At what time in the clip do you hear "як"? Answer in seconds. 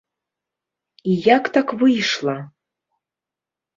1.35-1.43